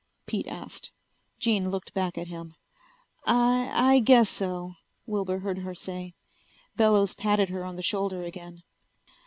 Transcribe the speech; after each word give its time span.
Pete 0.25 0.47
asked. 0.47 0.89
Jean 1.37 1.69
looked 1.69 1.93
back 1.93 2.17
at 2.17 2.25
him. 2.25 2.55
"I 3.27 3.69
I 3.71 3.99
guess 3.99 4.31
so," 4.31 4.73
Wilbur 5.05 5.41
heard 5.41 5.59
her 5.59 5.75
say. 5.75 6.15
Bellows 6.75 7.13
patted 7.13 7.49
her 7.49 7.63
on 7.63 7.75
the 7.75 7.83
shoulder 7.83 8.23
again. 8.23 8.63